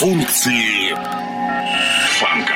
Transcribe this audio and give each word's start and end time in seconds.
функции 0.00 0.94
фанка. 2.18 2.54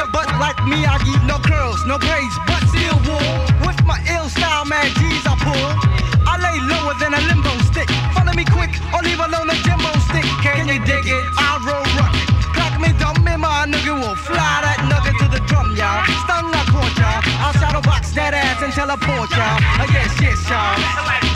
your 0.00 0.08
butt 0.08 0.32
like 0.40 0.56
me, 0.64 0.88
I 0.88 0.96
give 1.04 1.20
no 1.28 1.36
curls, 1.44 1.84
no 1.84 2.00
braids, 2.00 2.32
but 2.48 2.64
still 2.72 2.96
wool. 3.04 3.36
With 3.68 3.76
my 3.84 4.00
ill 4.08 4.32
style, 4.32 4.64
man, 4.64 4.88
G's 4.96 5.24
I 5.28 5.36
pull. 5.36 5.68
I 6.24 6.40
lay 6.40 6.56
lower 6.64 6.96
than 6.96 7.12
a 7.12 7.20
limbo 7.28 7.52
stick. 7.68 7.88
Follow 8.16 8.32
me 8.32 8.48
quick, 8.48 8.72
or 8.96 9.04
leave 9.04 9.20
alone 9.20 9.52
a 9.52 9.56
jimbo 9.60 9.92
stick. 10.08 10.24
Can, 10.40 10.64
Can 10.64 10.66
you 10.72 10.80
dig 10.88 11.04
it? 11.04 11.24
I 11.36 11.60
roll 11.68 11.84
rocket. 12.00 12.28
Clock 12.56 12.80
me 12.80 12.96
dumb 12.96 13.28
in 13.28 13.40
my 13.44 13.68
nugget, 13.68 13.92
will 14.00 14.16
fly 14.16 14.64
that 14.64 14.80
nugget 14.88 15.20
to 15.20 15.26
the 15.28 15.40
drum, 15.44 15.76
y'all. 15.76 16.00
Stun 16.24 16.48
like 16.48 16.68
caught 16.72 16.96
y'all. 16.96 17.20
I'll 17.44 17.52
shadow 17.60 17.84
box 17.84 18.16
that 18.16 18.32
ass 18.32 18.64
and 18.64 18.72
teleport 18.72 19.28
y'all. 19.36 19.60
Uh, 19.84 19.92
yes, 19.92 20.16
yes, 20.16 20.40
y'all. 20.48 21.29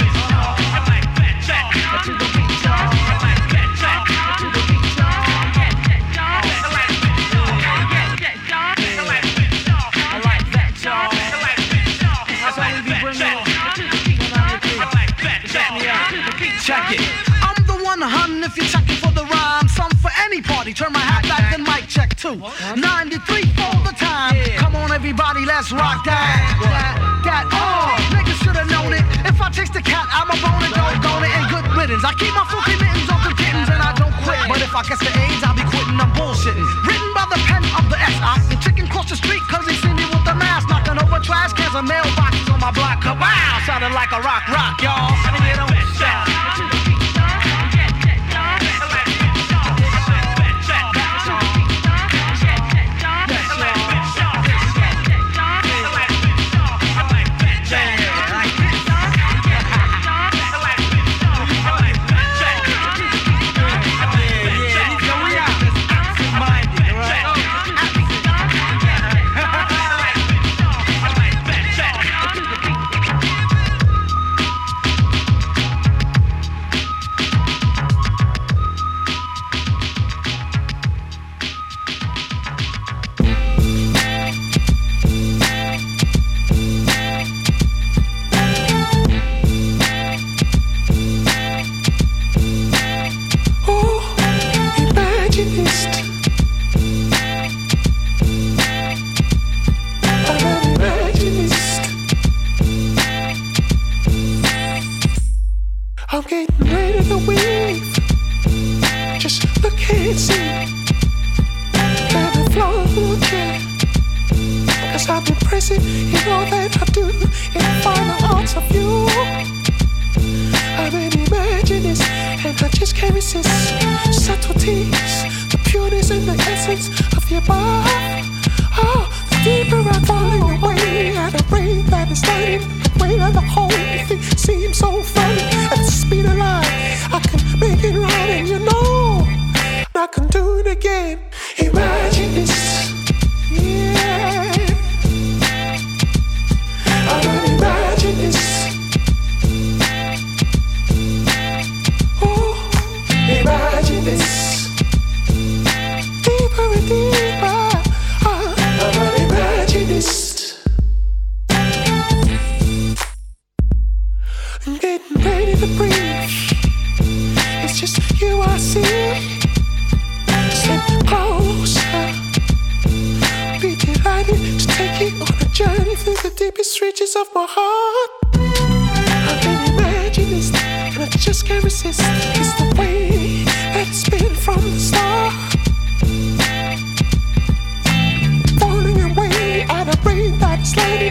Turn 20.75 20.91
my 20.91 20.99
hat 20.99 21.23
back, 21.31 21.55
and 21.55 21.63
mic 21.63 21.87
check 21.87 22.19
too. 22.19 22.35
93 22.35 23.47
for 23.55 23.79
the 23.87 23.95
time. 23.95 24.35
Come 24.59 24.75
on, 24.75 24.91
everybody, 24.91 25.47
let's 25.47 25.71
rock 25.71 26.03
that. 26.03 26.43
That, 26.67 26.99
that, 27.23 27.47
oh, 27.55 27.95
niggas 28.11 28.43
should 28.43 28.59
have 28.59 28.67
known 28.67 28.91
it. 28.91 29.07
If 29.23 29.39
I 29.39 29.55
chase 29.55 29.71
the 29.71 29.79
cat, 29.79 30.03
I'm 30.11 30.27
a 30.27 30.37
bone 30.43 30.67
and 30.67 30.75
don't 30.75 30.99
go 30.99 31.15
it. 31.23 31.31
And 31.31 31.47
good 31.47 31.63
riddance. 31.79 32.03
I 32.03 32.11
keep 32.19 32.35
my 32.35 32.43
funky 32.51 32.75
mittens 32.75 33.07
on 33.07 33.23
the 33.23 33.31
kittens 33.39 33.71
and 33.71 33.79
I 33.79 33.95
don't 33.95 34.11
quit. 34.27 34.51
But 34.51 34.67
if 34.67 34.75
I 34.75 34.83
catch 34.83 34.99
the 34.99 35.15
AIDS, 35.15 35.47
I'll 35.47 35.55
be 35.55 35.63
quitting. 35.63 35.95
I'm 35.95 36.11
bullshitting. 36.19 36.67
Written 36.83 37.11
by 37.15 37.31
the 37.31 37.39
pen 37.47 37.63
of 37.79 37.87
the 37.87 37.95
S. 37.95 38.19
I 38.19 38.35
the 38.51 38.59
chicken 38.59 38.91
cross 38.91 39.07
the 39.07 39.15
street 39.15 39.47
cause 39.47 39.63
he 39.71 39.79
seen 39.79 39.95
me 39.95 40.11
with 40.11 40.27
the 40.27 40.35
mask. 40.35 40.67
Knocking 40.67 40.99
over 40.99 41.23
trash 41.23 41.55
cans 41.55 41.79
and 41.79 41.87
mailboxes 41.87 42.51
on 42.51 42.59
my 42.59 42.75
block. 42.75 42.99
Wow, 43.07 43.63
sounding 43.63 43.95
like 43.95 44.11
a 44.11 44.19
rock, 44.27 44.51
rock, 44.51 44.83
y'all. 44.83 45.14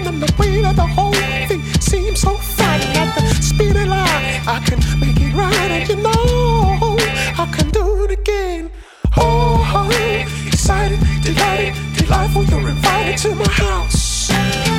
king 0.03 0.13
and 0.13 0.21
the 0.21 0.33
weight 0.39 0.65
of 0.65 0.75
the 0.75 0.85
whole 0.85 1.13
thing 1.47 1.61
seems 1.79 2.21
so 2.21 2.35
fine. 2.35 2.81
at 2.97 3.15
the 3.15 3.21
speed 3.41 3.75
of 3.75 3.87
light. 3.87 4.41
I 4.47 4.59
can 4.65 4.79
make 4.99 5.19
it 5.19 5.33
right, 5.33 5.71
and 5.71 5.89
you 5.89 5.95
know 5.95 6.97
I 7.37 7.49
can 7.55 7.69
do 7.69 8.03
it 8.05 8.11
again. 8.11 8.71
Oh, 9.17 9.61
oh 9.75 10.47
excited, 10.47 10.99
delighted, 11.21 11.75
delightful. 11.97 12.43
You're 12.45 12.69
invited 12.69 13.17
to 13.19 13.35
my 13.35 13.49
house 13.49 14.27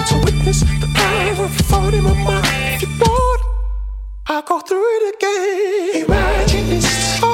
to 0.09 0.15
witness 0.25 0.61
the 0.61 0.91
power 0.95 1.45
of 1.45 1.53
thought 1.69 1.95
in 1.95 2.05
my 2.05 2.15
mind. 2.25 2.47
If 2.75 2.83
you 2.83 2.89
want, 3.01 3.41
I'll 4.27 4.43
go 4.43 4.61
through 4.61 4.89
it 4.97 5.15
again. 5.15 6.05
Imagine 6.05 6.69
this. 6.71 7.34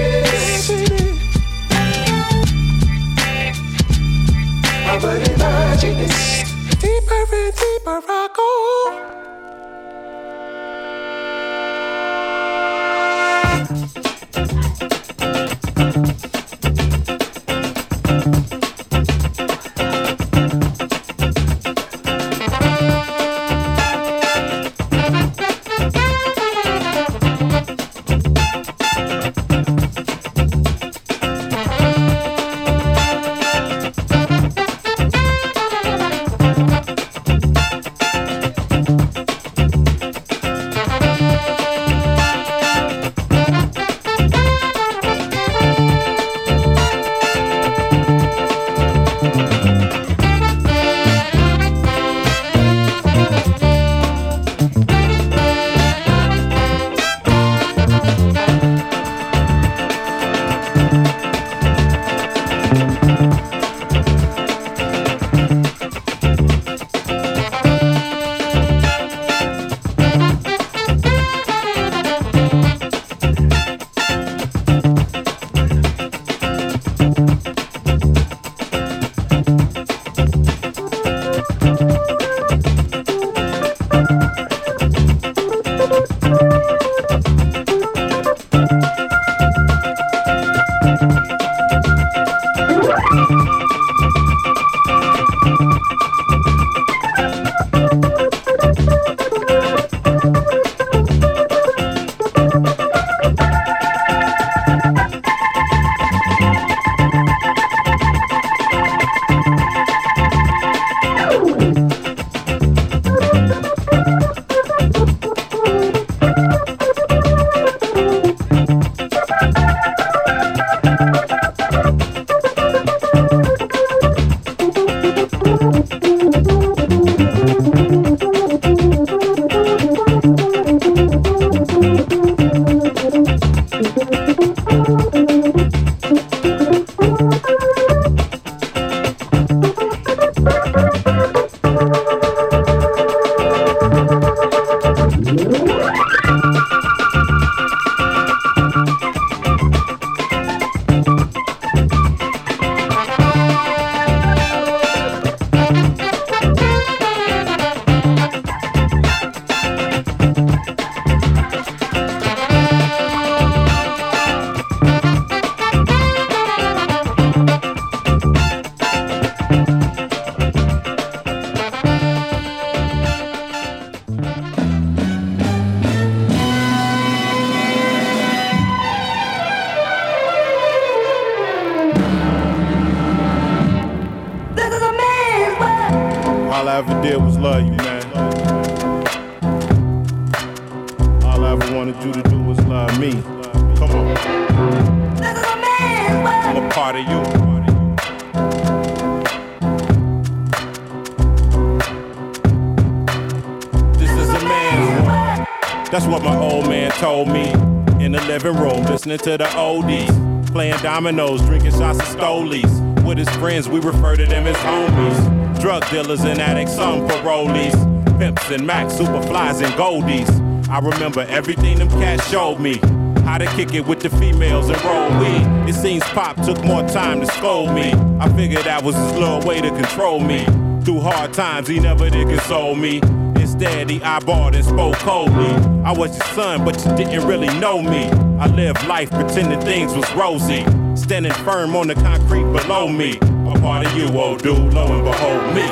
dominoes, 211.01 211.41
drinking 211.41 211.71
shots 211.71 211.97
of 211.97 212.05
stolies. 212.05 213.03
With 213.03 213.17
his 213.17 213.29
friends, 213.37 213.67
we 213.67 213.79
refer 213.79 214.15
to 214.15 214.25
them 214.27 214.45
as 214.45 214.55
homies. 214.57 215.59
Drug 215.59 215.83
dealers 215.89 216.23
and 216.23 216.39
addicts, 216.39 216.75
some 216.75 217.07
parolees. 217.07 217.73
Pimps 218.19 218.51
and 218.51 218.67
Macs, 218.67 218.93
superflies 218.93 219.65
and 219.65 219.73
goldies. 219.73 220.29
I 220.69 220.77
remember 220.77 221.21
everything 221.21 221.79
them 221.79 221.89
cats 221.89 222.29
showed 222.29 222.59
me. 222.59 222.77
How 223.23 223.39
to 223.39 223.47
kick 223.55 223.73
it 223.73 223.87
with 223.87 224.01
the 224.01 224.11
females 224.11 224.69
and 224.69 224.79
roll 224.83 225.09
weed. 225.19 225.67
It 225.67 225.73
seems 225.73 226.03
Pop 226.03 226.35
took 226.43 226.63
more 226.63 226.87
time 226.87 227.19
to 227.21 227.25
scold 227.25 227.73
me. 227.73 227.93
I 228.19 228.31
figured 228.35 228.65
that 228.65 228.83
was 228.83 228.95
his 228.95 229.13
little 229.13 229.41
way 229.41 229.59
to 229.59 229.69
control 229.69 230.19
me. 230.19 230.45
Through 230.85 230.99
hard 230.99 231.33
times, 231.33 231.67
he 231.67 231.79
never 231.79 232.11
did 232.11 232.27
console 232.27 232.75
me. 232.75 233.01
Instead, 233.37 233.89
he 233.89 233.99
eyeballed 234.01 234.53
and 234.53 234.63
spoke 234.63 234.97
coldly. 234.97 235.49
I 235.83 235.93
was 235.93 236.15
your 236.15 236.27
son, 236.27 236.63
but 236.63 236.77
you 236.85 236.95
didn't 236.95 237.27
really 237.27 237.49
know 237.59 237.81
me. 237.81 238.05
I 238.39 238.45
lived 238.45 238.85
life 238.85 239.09
pretending 239.09 239.61
things 239.61 239.95
was 239.95 240.09
rosy. 240.13 240.63
Standing 240.95 241.31
firm 241.45 241.75
on 241.75 241.87
the 241.87 241.95
concrete 241.95 242.43
below 242.43 242.87
me. 242.87 243.17
A 243.17 243.59
part 243.59 243.85
of 243.85 243.97
you, 243.97 244.07
oh, 244.09 244.31
old 244.31 244.43
dude, 244.43 244.73
lo 244.73 244.85
and 244.87 245.03
behold 245.03 245.55
me. 245.55 245.63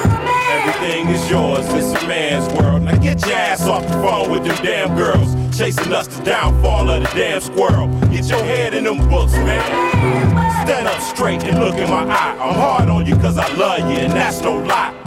Everything 0.49 1.07
is 1.09 1.29
yours, 1.29 1.65
it's 1.73 2.03
a 2.03 2.07
man's 2.07 2.51
world. 2.53 2.83
Now 2.83 2.97
get 2.97 3.25
your 3.25 3.35
ass 3.35 3.67
off 3.67 3.83
the 3.83 3.93
phone 3.93 4.31
with 4.31 4.43
them 4.43 4.57
damn 4.63 4.95
girls. 4.95 5.35
Chasing 5.57 5.93
us 5.93 6.07
the 6.07 6.23
downfall 6.23 6.89
of 6.89 7.03
the 7.03 7.09
damn 7.09 7.41
squirrel. 7.41 7.87
Get 8.09 8.29
your 8.29 8.43
head 8.43 8.73
in 8.73 8.85
them 8.85 9.09
books, 9.09 9.33
man. 9.33 10.67
Stand 10.67 10.87
up 10.87 11.01
straight 11.01 11.43
and 11.43 11.59
look 11.59 11.75
in 11.75 11.89
my 11.89 12.03
eye. 12.03 12.37
I'm 12.39 12.55
hard 12.55 12.89
on 12.89 13.05
you 13.05 13.15
cause 13.15 13.37
I 13.37 13.51
love 13.55 13.79
you, 13.79 13.97
and 13.97 14.13
that's 14.13 14.41
no 14.41 14.57
lie. 14.57 14.98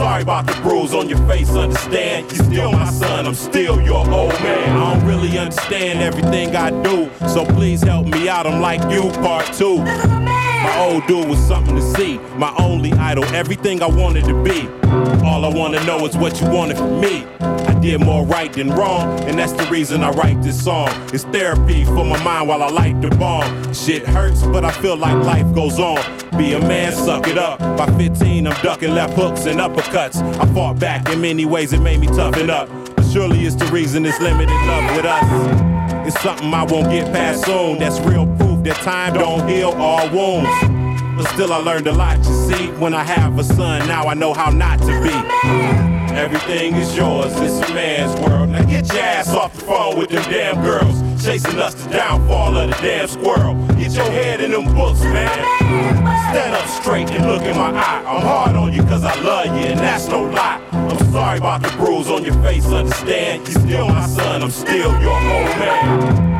Sorry 0.00 0.22
about 0.22 0.46
the 0.46 0.54
bruise 0.62 0.94
on 0.94 1.10
your 1.10 1.18
face, 1.28 1.50
understand? 1.50 2.32
You 2.32 2.38
still 2.38 2.72
my 2.72 2.88
son, 2.90 3.26
I'm 3.26 3.34
still 3.34 3.78
your 3.82 3.98
old 4.10 4.32
man. 4.40 4.78
I 4.78 4.94
don't 4.94 5.06
really 5.06 5.38
understand 5.38 6.00
everything 6.00 6.56
I 6.56 6.70
do, 6.82 7.10
so 7.28 7.44
please 7.44 7.82
help 7.82 8.06
me 8.06 8.26
out. 8.26 8.46
I'm 8.46 8.62
like 8.62 8.80
you, 8.90 9.10
part 9.20 9.44
two. 9.52 9.76
My 9.76 10.74
old 10.78 11.06
dude 11.06 11.28
was 11.28 11.38
something 11.46 11.76
to 11.76 11.82
see, 11.82 12.16
my 12.38 12.50
only 12.58 12.94
idol, 12.94 13.24
everything 13.34 13.82
I 13.82 13.88
wanted 13.88 14.24
to 14.24 14.42
be. 14.42 14.66
All 15.22 15.44
I 15.44 15.54
wanna 15.54 15.84
know 15.84 16.06
is 16.06 16.16
what 16.16 16.40
you 16.40 16.48
wanted 16.48 16.78
from 16.78 16.98
me. 16.98 17.26
Did 17.80 18.00
more 18.00 18.26
right 18.26 18.52
than 18.52 18.68
wrong, 18.68 19.20
and 19.20 19.38
that's 19.38 19.52
the 19.52 19.64
reason 19.70 20.04
I 20.04 20.10
write 20.10 20.42
this 20.42 20.62
song. 20.62 20.90
It's 21.14 21.24
therapy 21.24 21.84
for 21.86 22.04
my 22.04 22.22
mind 22.22 22.46
while 22.46 22.62
I 22.62 22.68
light 22.68 23.00
the 23.00 23.08
bomb. 23.08 23.72
Shit 23.72 24.06
hurts, 24.06 24.42
but 24.42 24.66
I 24.66 24.70
feel 24.70 24.98
like 24.98 25.14
life 25.24 25.54
goes 25.54 25.78
on. 25.78 25.98
Be 26.36 26.52
a 26.52 26.60
man, 26.60 26.92
suck 26.92 27.26
it 27.26 27.38
up. 27.38 27.58
By 27.78 27.86
15, 27.96 28.46
I'm 28.46 28.62
ducking 28.62 28.94
left 28.94 29.14
hooks 29.14 29.46
and 29.46 29.60
uppercuts. 29.60 30.22
I 30.38 30.52
fought 30.52 30.78
back 30.78 31.08
in 31.08 31.22
many 31.22 31.46
ways, 31.46 31.72
it 31.72 31.80
made 31.80 32.00
me 32.00 32.06
toughen 32.08 32.50
up. 32.50 32.68
But 32.96 33.06
surely 33.06 33.46
it's 33.46 33.56
the 33.56 33.66
reason 33.66 34.04
it's 34.04 34.20
limited 34.20 34.52
love 34.52 34.94
with 34.94 35.06
us. 35.06 36.06
It's 36.06 36.20
something 36.20 36.52
I 36.52 36.64
won't 36.64 36.90
get 36.90 37.10
past 37.14 37.46
soon. 37.46 37.78
That's 37.78 37.98
real 38.00 38.26
proof 38.36 38.62
that 38.64 38.76
time 38.76 39.14
don't 39.14 39.48
heal 39.48 39.70
all 39.70 40.06
wounds. 40.10 40.50
But 41.16 41.32
still, 41.32 41.52
I 41.52 41.56
learned 41.58 41.86
a 41.86 41.92
lot, 41.92 42.18
you 42.18 42.48
see. 42.48 42.66
When 42.72 42.92
I 42.92 43.04
have 43.04 43.38
a 43.38 43.44
son, 43.44 43.88
now 43.88 44.06
I 44.06 44.12
know 44.12 44.34
how 44.34 44.50
not 44.50 44.80
to 44.80 45.02
be. 45.02 45.89
Everything 46.12 46.74
is 46.74 46.96
yours, 46.96 47.32
it's 47.40 47.70
a 47.70 47.74
man's 47.74 48.18
world. 48.20 48.50
Now 48.50 48.64
get 48.64 48.92
your 48.92 49.02
ass 49.02 49.28
off 49.28 49.54
the 49.54 49.64
phone 49.64 49.98
with 49.98 50.10
them 50.10 50.22
damn 50.24 50.62
girls. 50.62 51.00
Chasing 51.24 51.58
us 51.58 51.74
the 51.74 51.90
downfall 51.90 52.56
of 52.56 52.70
the 52.70 52.76
damn 52.76 53.08
squirrel. 53.08 53.54
Get 53.76 53.92
your 53.92 54.10
head 54.10 54.40
in 54.40 54.50
them 54.50 54.64
books, 54.74 55.02
man. 55.02 55.28
Stand 56.30 56.54
up 56.54 56.66
straight 56.68 57.10
and 57.10 57.26
look 57.26 57.42
in 57.42 57.56
my 57.56 57.70
eye. 57.70 58.02
I'm 58.06 58.22
hard 58.22 58.56
on 58.56 58.72
you 58.72 58.82
cause 58.82 59.04
I 59.04 59.14
love 59.22 59.46
you, 59.46 59.66
and 59.66 59.80
that's 59.80 60.08
no 60.08 60.24
lie. 60.24 60.60
I'm 60.72 60.98
sorry 61.12 61.38
about 61.38 61.62
the 61.62 61.70
bruise 61.76 62.08
on 62.08 62.24
your 62.24 62.34
face, 62.42 62.66
understand? 62.66 63.46
You 63.46 63.54
still 63.54 63.88
my 63.88 64.06
son, 64.06 64.42
I'm 64.42 64.50
still 64.50 64.92
your 65.00 65.12
old 65.12 65.58
man. 65.58 66.30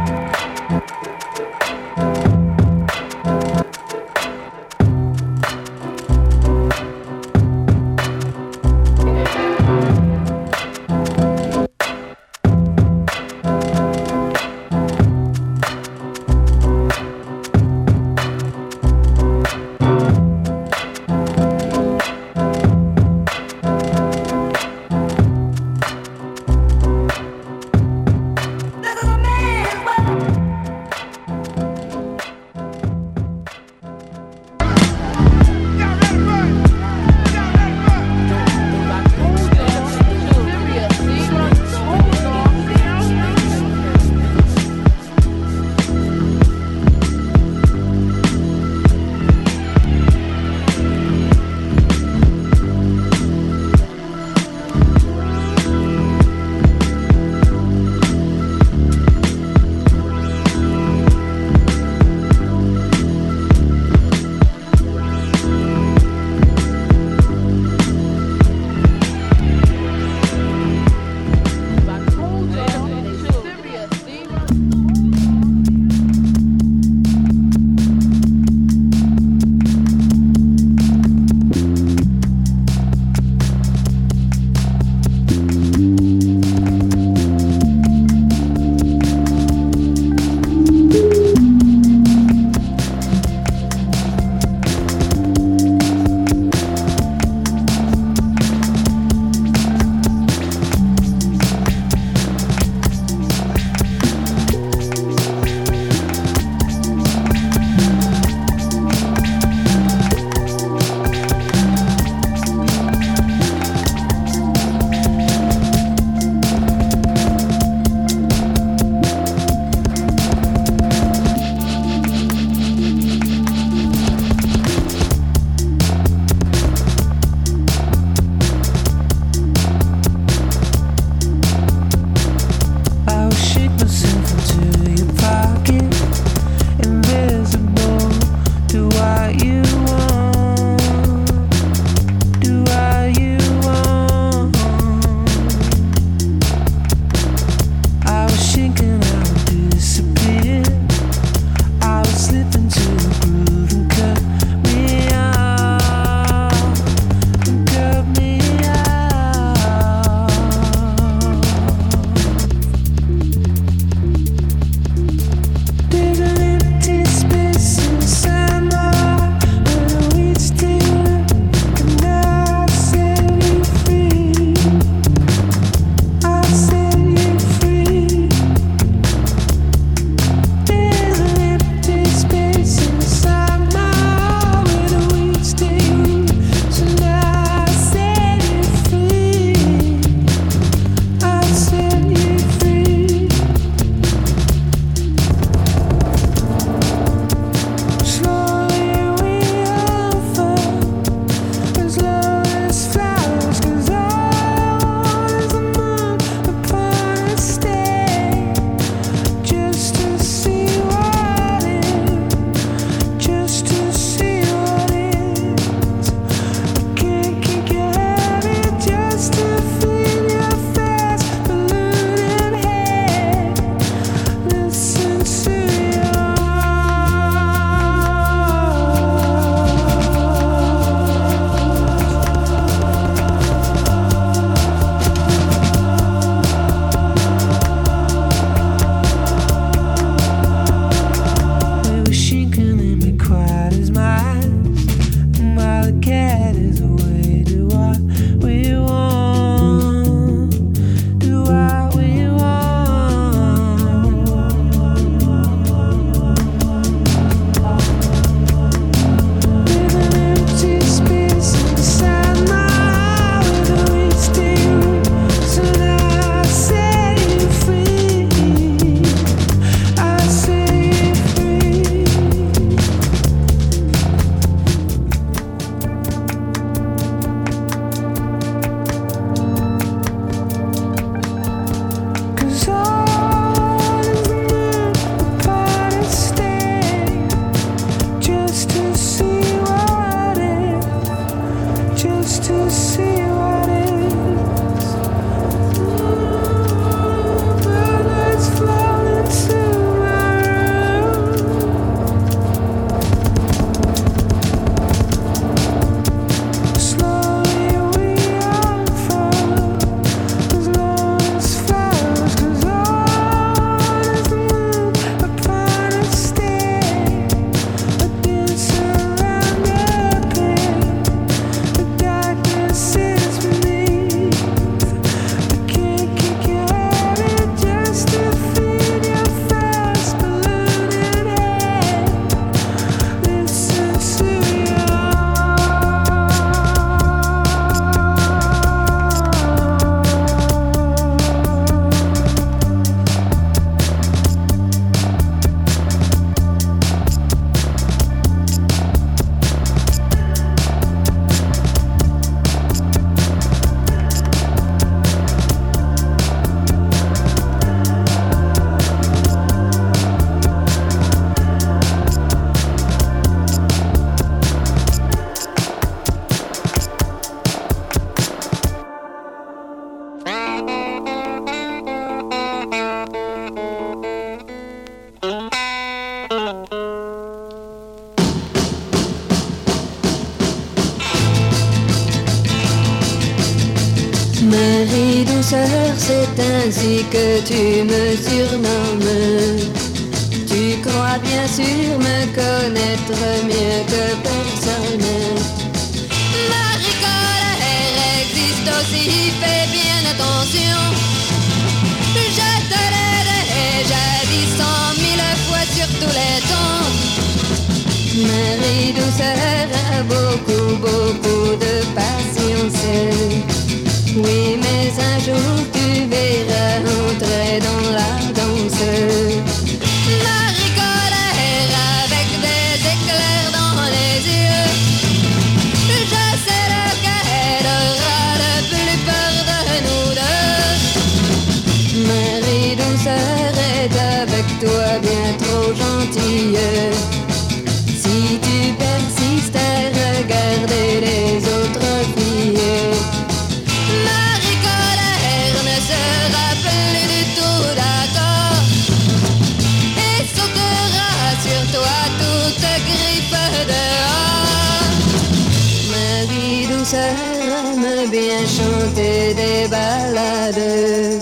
Chanter 458.31 459.35
des 459.35 459.69
ballades, 459.69 461.21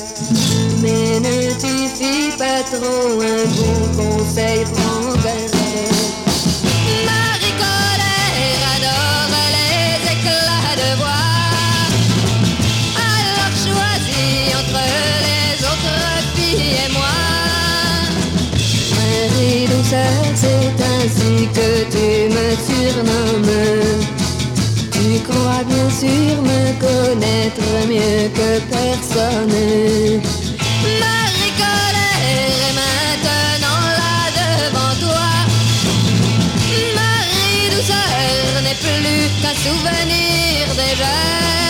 mais 0.80 1.20
ne 1.20 1.52
t'y 1.54 1.88
suis 1.88 2.30
pas 2.36 2.62
trop. 2.70 3.20
Un 3.20 3.44
bon 3.56 3.80
conseil 3.96 4.64
prend 4.64 5.12
de. 5.12 5.36
Marie 7.06 7.54
Collère 7.62 8.62
adore 8.76 9.34
les 9.56 9.92
éclats 10.12 10.76
de 10.76 10.90
voix, 10.98 11.32
alors 12.96 13.54
choisis 13.64 14.40
entre 14.60 14.84
les 15.26 15.52
autres 15.64 16.00
filles 16.34 16.76
et 16.86 16.90
moi. 16.92 17.18
Marie 18.96 19.66
Douce, 19.66 19.96
c'est 20.34 20.76
ainsi 20.94 21.32
que 21.54 21.68
tu 21.90 22.06
me 22.34 22.46
surnommes. 22.66 23.77
Bien 25.48 25.90
sûr 25.90 26.42
me 26.42 26.72
connaître 26.78 27.62
mieux 27.88 28.28
que 28.28 28.60
personne. 28.70 29.48
Marie 31.00 31.52
colère 31.56 32.60
est 32.64 32.74
maintenant 32.82 33.82
là 33.98 34.16
devant 34.40 34.94
toi. 35.04 35.28
Marie 36.94 37.70
douceur 37.74 38.62
n'est 38.62 38.80
plus 38.84 39.42
qu'un 39.42 39.54
souvenir 39.54 40.66
déjà. 40.76 41.67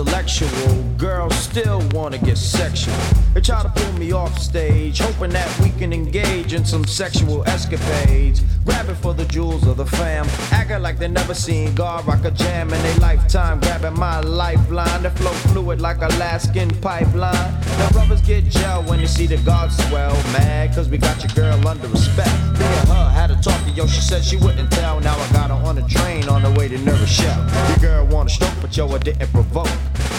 Intellectual. 0.00 0.82
Girls 0.96 1.34
still 1.36 1.82
wanna 1.92 2.18
get 2.18 2.38
sexual. 2.38 2.94
They 3.34 3.40
try 3.40 3.62
to 3.62 3.68
pull 3.68 3.92
me 3.94 4.12
off 4.12 4.38
stage, 4.38 4.98
hoping 4.98 5.30
that 5.30 5.48
we 5.60 5.70
can 5.70 5.92
engage 5.92 6.52
in 6.52 6.64
some 6.64 6.84
sexual 6.84 7.46
escapades. 7.46 8.40
Grabbing 8.64 8.96
for 8.96 9.14
the 9.14 9.24
jewels 9.26 9.66
of 9.66 9.76
the 9.76 9.86
fam, 9.86 10.26
acting 10.52 10.82
like 10.82 10.98
they 10.98 11.08
never 11.08 11.34
seen 11.34 11.74
God 11.74 12.06
rock 12.06 12.24
a 12.24 12.30
jam 12.30 12.72
in 12.72 12.82
their 12.82 12.96
lifetime. 12.96 13.60
Grabbing 13.60 13.98
my 13.98 14.20
lifeline, 14.20 15.02
the 15.02 15.10
flow 15.10 15.32
fluid 15.52 15.80
like 15.80 15.98
Alaskan 15.98 16.70
pipeline. 16.80 17.60
The 17.62 17.88
brothers 17.92 18.22
get 18.22 18.44
gel 18.44 18.82
when 18.84 19.00
they 19.00 19.06
see 19.06 19.26
the 19.26 19.38
God 19.38 19.72
swell. 19.72 20.12
Mad, 20.32 20.74
cause 20.74 20.88
we 20.88 20.98
got 20.98 21.22
your 21.22 21.32
girl 21.34 21.68
under 21.68 21.88
respect. 21.88 22.34
Me 22.58 22.64
and 22.64 22.88
her 22.88 23.10
had 23.10 23.28
to 23.28 23.36
talk 23.36 23.62
to 23.64 23.70
yo, 23.70 23.86
she 23.86 24.00
said 24.00 24.24
she 24.24 24.36
wouldn't 24.36 24.70
tell. 24.72 25.00
Now 25.00 25.16
I 25.18 25.32
got 25.32 25.50
her 25.50 25.68
on 25.68 25.76
the 25.76 25.82
train 25.82 26.28
on 26.28 26.42
the 26.42 26.50
way 26.58 26.68
to 26.68 26.78
Nerve 26.78 27.08
Shell. 27.08 27.38
Your 27.68 27.78
girl 27.78 28.06
wanna 28.06 28.30
stroke, 28.30 28.54
but 28.60 28.76
yo, 28.76 28.88
I 28.88 28.98
didn't 28.98 29.30
provoke. 29.32 29.68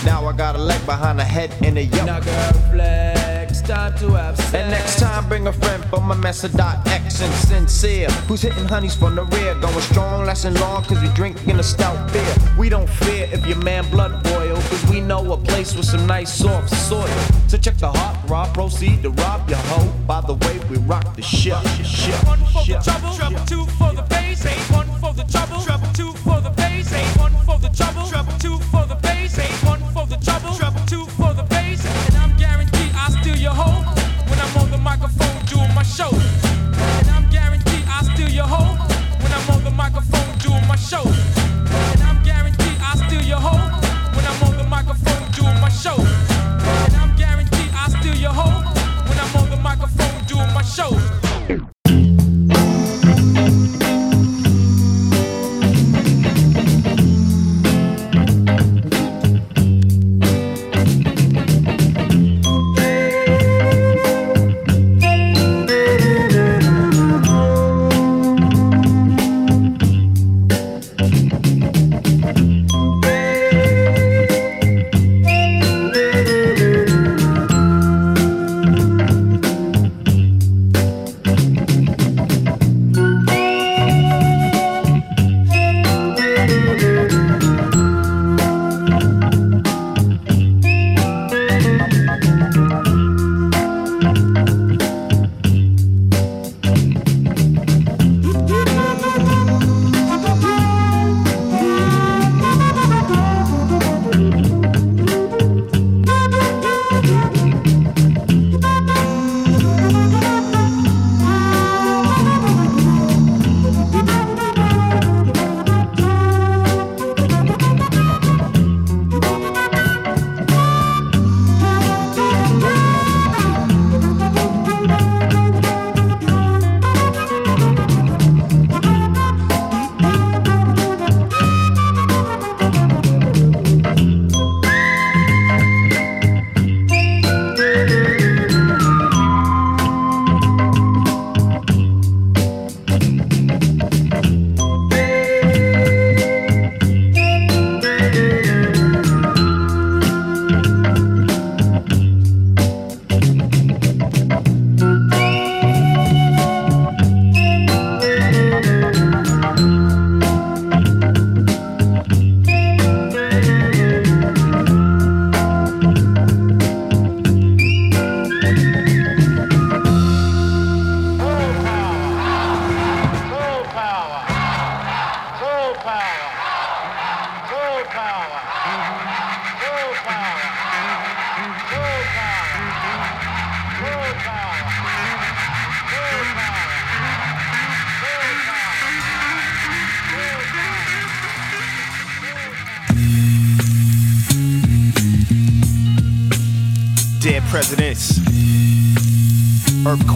Now 0.03 0.25
I 0.25 0.33
got 0.33 0.55
a 0.55 0.57
leg 0.57 0.83
behind 0.85 1.19
her 1.19 1.25
head 1.25 1.53
in 1.63 1.77
a 1.77 1.81
yoke. 1.81 2.05
Now 2.05 2.19
girl 2.19 2.53
flex, 2.71 3.61
time 3.61 3.95
to 3.99 4.13
have 4.13 4.35
sex. 4.35 4.53
And 4.55 4.71
next 4.71 4.99
time, 4.99 5.27
bring 5.29 5.45
a 5.45 5.53
friend 5.53 5.83
from 5.85 6.05
my 6.05 6.15
mess 6.15 6.43
of 6.43 6.53
dot 6.53 6.87
X 6.87 7.21
and 7.21 7.33
sincere. 7.33 8.09
Who's 8.27 8.41
hitting 8.41 8.67
honeys 8.67 8.95
from 8.95 9.15
the 9.15 9.25
rear? 9.25 9.53
Going 9.61 9.79
strong, 9.81 10.25
lasting 10.25 10.55
long, 10.55 10.83
cause 10.85 10.99
we 11.01 11.07
drinking 11.09 11.59
a 11.59 11.63
stout 11.63 12.11
beer. 12.11 12.35
We 12.57 12.67
don't 12.69 12.89
fear 12.89 13.29
if 13.31 13.45
your 13.45 13.57
man 13.57 13.87
blood 13.91 14.23
boil, 14.23 14.55
cause 14.55 14.83
we 14.89 15.01
know 15.01 15.33
a 15.33 15.37
place 15.37 15.75
with 15.75 15.85
some 15.85 16.07
nice 16.07 16.33
soft 16.33 16.69
soil. 16.71 17.07
So 17.47 17.57
check 17.57 17.77
the 17.77 17.91
hot 17.91 18.27
rod, 18.27 18.53
proceed 18.55 19.03
to 19.03 19.11
rob 19.11 19.47
your 19.47 19.59
hoe. 19.59 19.91
By 20.07 20.21
the 20.21 20.33
way, 20.33 20.59
we 20.69 20.77
rock 20.77 21.15
the 21.15 21.21
ship. 21.21 21.61
ship, 21.83 22.15
One 22.25 22.39
for 22.39 22.65
the 22.65 22.81
ship, 22.81 22.83
trouble, 22.83 23.45
two 23.45 23.65
for 23.77 23.93
the 23.93 24.01
bass, 24.09 24.43
one 24.71 24.87
for 24.99 25.13
the 25.13 25.23
trouble, 25.25 25.61
two 25.93 26.13
for 26.23 26.41
the 26.41 26.49
bass, 26.49 26.91
one 27.19 27.35
for 27.45 27.59
the 27.59 27.69
trouble, 27.69 28.07
two 28.39 28.57
show. 35.91 36.09
And 36.13 37.09
I'm 37.09 37.29
guaranteed 37.29 37.83
I'll 37.87 38.05
steal 38.05 38.29
your 38.29 38.47
hoe 38.47 38.75
when 39.21 39.31
I'm 39.31 39.49
on 39.49 39.63
the 39.63 39.71
microphone 39.71 40.37
doing 40.37 40.65
my 40.65 40.77
show. 40.77 41.03
And 41.03 42.01
I'm 42.01 42.23
guaranteed 42.23 42.77
I'll 42.79 42.95
steal 42.95 43.21
your 43.21 43.39
hoe 43.39 43.67
when 44.15 44.25
I'm 44.25 44.43
on 44.43 44.57
the 44.57 44.63
microphone 44.63 45.31
doing 45.31 45.59
my 45.59 45.69
show. 45.69 45.97
And 45.99 46.95
I'm 46.95 47.13
guaranteed 47.17 47.71
I'll 47.73 47.89
steal 47.89 48.15
your 48.15 48.31
hoe 48.31 48.63
when 49.07 49.19
I'm 49.19 49.35
on 49.35 49.49
the 49.49 49.57
microphone 49.57 50.23
doing 50.27 50.53
my 50.53 50.61
show. 50.61 51.20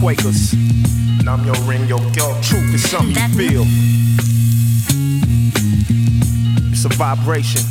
Earthquakers. 0.06 0.54
Nam 1.24 1.44
your 1.44 1.56
rin 1.64 1.88
your 1.88 2.00
yo. 2.12 2.40
Truth 2.42 2.74
is 2.74 2.88
something 2.88 3.16
you 3.16 3.48
feel. 3.48 3.64
It's 6.72 6.84
a 6.84 6.88
vibration. 6.88 7.62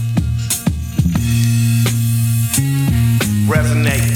Resonate. 3.47 4.14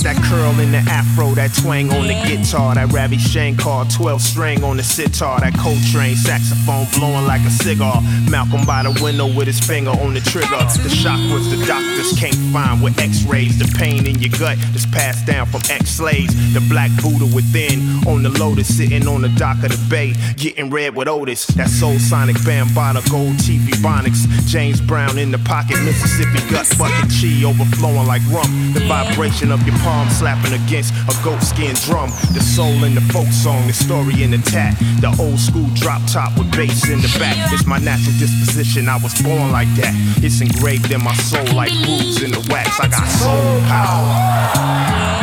It's 0.00 0.08
that 0.08 0.24
curl 0.24 0.58
in 0.60 0.72
the 0.72 0.80
afro, 0.88 1.34
that 1.34 1.52
twang 1.52 1.92
on 1.92 2.06
the 2.06 2.16
guitar, 2.24 2.74
that 2.74 2.90
Ravi 2.90 3.18
Shankar 3.18 3.84
12 3.84 4.22
string 4.22 4.64
on 4.64 4.78
the 4.78 4.82
sitar, 4.82 5.40
that 5.40 5.52
Coltrane 5.60 6.16
saxophone 6.16 6.86
blowing 6.96 7.26
like 7.26 7.42
a 7.42 7.50
cigar. 7.50 8.00
Malcolm 8.30 8.64
by 8.64 8.82
the 8.82 8.96
window 9.04 9.28
with 9.28 9.46
his 9.46 9.60
finger 9.60 9.90
on 9.90 10.14
the 10.14 10.20
trigger. 10.20 10.56
The 10.80 10.88
shock 10.88 11.20
was 11.28 11.52
the 11.52 11.60
doctors 11.66 12.16
can't 12.18 12.40
find 12.48 12.80
with 12.82 12.98
x-rays. 12.98 13.58
The 13.58 13.68
pain 13.76 14.06
in 14.06 14.16
your 14.24 14.32
gut 14.40 14.56
that's 14.72 14.86
passed 14.86 15.26
down 15.26 15.44
from 15.52 15.60
ex-slaves. 15.68 16.32
The 16.54 16.64
black 16.72 16.88
Buddha 17.04 17.28
within 17.36 18.00
on 18.08 18.22
the 18.22 18.30
lotus, 18.30 18.74
sitting 18.74 19.06
on 19.06 19.20
the 19.20 19.28
dock 19.36 19.60
of 19.64 19.68
the 19.68 19.86
bay, 19.90 20.14
getting 20.40 20.70
red 20.70 20.96
with 20.96 21.08
Otis. 21.08 21.44
That 21.60 21.68
soul 21.68 21.98
sonic 21.98 22.36
Bambaataa, 22.48 23.04
gold 23.12 23.36
TV 23.44 23.68
bonics. 23.84 24.24
James 24.48 24.80
Brown 24.80 25.18
in 25.18 25.30
the 25.30 25.38
pocket, 25.44 25.76
Mississippi 25.84 26.40
gut 26.48 26.64
bucket 26.80 27.12
chi 27.12 27.44
overflowing 27.44 28.06
like 28.08 28.24
rum. 28.32 28.72
The 28.72 28.80
vibration 28.88 29.52
of 29.52 29.60
your 29.68 29.76
slapping 30.10 30.52
against 30.52 30.94
a 31.08 31.14
goat 31.24 31.42
skin 31.42 31.74
drum. 31.86 32.10
The 32.32 32.40
soul 32.40 32.84
in 32.84 32.94
the 32.94 33.00
folk 33.12 33.28
song, 33.28 33.66
the 33.66 33.72
story 33.72 34.22
in 34.22 34.30
the 34.30 34.38
tat. 34.38 34.78
The 35.00 35.14
old 35.18 35.38
school 35.38 35.68
drop 35.74 36.02
top 36.06 36.36
with 36.38 36.50
bass 36.52 36.88
in 36.88 37.00
the 37.00 37.10
back. 37.18 37.36
It's 37.52 37.66
my 37.66 37.78
natural 37.78 38.16
disposition, 38.18 38.88
I 38.88 38.96
was 39.02 39.14
born 39.22 39.52
like 39.52 39.68
that. 39.80 39.94
It's 40.22 40.40
engraved 40.40 40.90
in 40.90 41.02
my 41.02 41.14
soul 41.14 41.46
like 41.54 41.72
grooves 41.72 42.22
in 42.22 42.30
the 42.30 42.40
wax. 42.50 42.78
I 42.80 42.88
got 42.88 43.06
soul 43.08 43.60
power. 43.66 44.06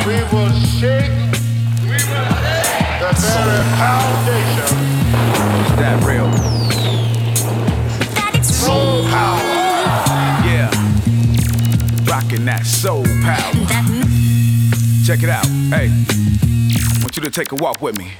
We 0.07 0.17
will 0.31 0.51
shake 0.79 1.11
the 1.81 3.13
very 3.13 3.63
foundation. 3.79 4.77
Is 5.63 5.75
that 5.79 6.03
real? 6.05 6.31
Soul 8.43 9.03
power. 9.07 9.39
Yeah. 10.45 10.69
Rocking 12.09 12.45
that 12.45 12.65
soul 12.65 13.05
power. 13.23 14.26
Check 15.07 15.23
it 15.23 15.29
out. 15.29 15.45
Hey, 15.45 15.87
I 15.87 16.99
want 17.01 17.15
you 17.15 17.23
to 17.23 17.31
take 17.31 17.53
a 17.53 17.55
walk 17.55 17.81
with 17.81 17.97
me. 17.97 18.11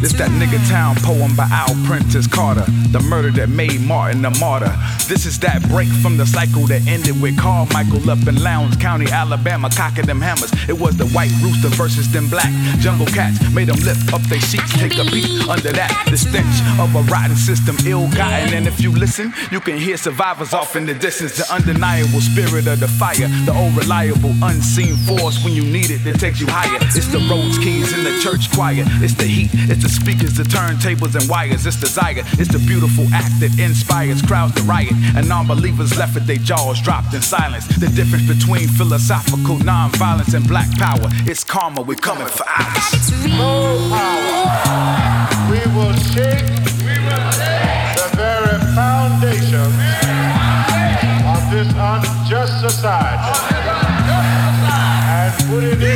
This 0.00 0.12
that 0.14 0.30
nigga 0.32 0.60
town 0.68 0.96
poem 0.96 1.34
by 1.34 1.48
Al 1.50 1.74
Prentice 1.86 2.26
Carter. 2.26 2.64
The 2.90 3.00
murder 3.00 3.30
that 3.32 3.48
made 3.48 3.80
Martin 3.80 4.24
a 4.24 4.30
martyr. 4.38 4.72
This 5.08 5.24
is 5.26 5.38
that 5.40 5.66
break 5.68 5.88
from 5.88 6.16
the 6.16 6.26
cycle 6.26 6.66
that 6.66 6.86
ended 6.86 7.20
with 7.20 7.38
Carmichael 7.38 8.10
up 8.10 8.26
in 8.26 8.42
Lowndes 8.42 8.76
County, 8.76 9.10
Alabama, 9.10 9.70
cocking 9.70 10.06
them 10.06 10.20
hammers. 10.20 10.52
It 10.68 10.78
was 10.78 10.96
the 10.96 11.06
white 11.08 11.32
rooster 11.42 11.68
versus 11.68 12.10
them 12.12 12.28
black 12.28 12.52
jungle 12.80 13.06
cats. 13.06 13.38
Made 13.54 13.68
them 13.68 13.80
lift 13.80 14.12
up 14.12 14.22
their 14.22 14.40
sheets, 14.40 14.72
take 14.74 14.98
a 14.98 15.04
beat 15.10 15.30
under 15.48 15.72
that. 15.72 15.92
The 16.10 16.16
stench 16.16 16.56
of 16.80 16.94
a 16.94 17.02
rotten 17.10 17.36
system, 17.36 17.76
ill 17.86 18.08
gotten. 18.12 18.54
And 18.54 18.66
if 18.66 18.80
you 18.80 18.92
listen, 18.92 19.32
you 19.50 19.60
can 19.60 19.78
hear 19.78 19.96
survivors 19.96 20.52
off 20.52 20.76
in 20.76 20.86
the 20.86 20.94
distance. 20.94 21.36
The 21.36 21.52
undeniable 21.52 22.20
spirit 22.20 22.66
of 22.66 22.80
the 22.80 22.88
fire, 22.88 23.28
the 23.46 23.54
old 23.54 23.76
reliable 23.76 24.32
unseen 24.42 24.96
force 25.06 25.42
when 25.44 25.54
you 25.54 25.64
need 25.64 25.90
it 25.90 26.04
that 26.04 26.20
takes 26.20 26.40
you 26.40 26.46
higher. 26.48 26.78
It's 26.94 27.08
the 27.08 27.20
roads 27.30 27.58
keys 27.58 27.92
in 27.92 28.04
the 28.04 28.18
church 28.20 28.50
choir. 28.52 28.84
It's 29.04 29.14
the 29.14 29.24
heat, 29.24 29.50
it's 29.70 29.83
the 29.84 29.90
speakers, 29.90 30.32
the 30.34 30.44
turntables 30.44 31.14
and 31.14 31.28
wires. 31.28 31.66
It's 31.66 31.76
desire, 31.78 32.24
it's 32.40 32.50
the 32.50 32.58
beautiful 32.58 33.04
act 33.12 33.38
that 33.40 33.52
inspires 33.60 34.22
crowds 34.22 34.54
to 34.54 34.62
riot. 34.62 34.94
And 35.14 35.28
non-believers 35.28 35.98
left 35.98 36.14
with 36.14 36.26
their 36.26 36.40
jaws 36.40 36.80
dropped 36.80 37.12
in 37.12 37.20
silence. 37.20 37.66
The 37.68 37.88
difference 37.88 38.26
between 38.26 38.68
philosophical 38.68 39.58
non-violence 39.58 40.32
and 40.32 40.48
black 40.48 40.70
power. 40.78 41.08
It's 41.28 41.44
karma, 41.44 41.82
we're 41.82 41.96
coming 41.96 42.26
for 42.26 42.48
ours. 42.48 43.12
Full 43.36 43.90
power. 43.92 45.28
We 45.52 45.60
will 45.76 45.92
shake 46.12 46.48
the 47.92 48.08
very 48.16 48.58
foundation 48.72 49.68
of 51.28 51.42
this 51.52 51.68
unjust 51.76 52.60
society 52.64 53.36
and 55.14 55.32
put 55.48 55.62
it 55.62 55.82
in 55.82 55.93